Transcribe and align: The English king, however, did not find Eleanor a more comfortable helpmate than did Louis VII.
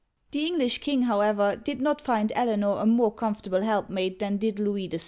The 0.31 0.47
English 0.47 0.79
king, 0.79 1.03
however, 1.03 1.55
did 1.55 1.79
not 1.79 2.01
find 2.01 2.31
Eleanor 2.35 2.79
a 2.81 2.87
more 2.87 3.11
comfortable 3.11 3.61
helpmate 3.61 4.17
than 4.17 4.37
did 4.37 4.57
Louis 4.57 4.87
VII. 4.87 4.99